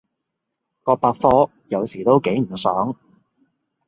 [0.81, 2.95] 個百科有時都幾唔爽